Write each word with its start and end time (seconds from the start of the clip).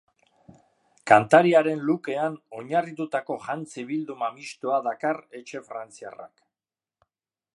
Kantariaren 1.09 1.83
lookean 1.89 2.37
oinarritutako 2.61 3.37
jantzi-bilduma 3.45 4.31
mistoa 4.39 4.81
dakar 4.89 5.23
etxe 5.43 5.65
frantziarrak. 5.71 6.45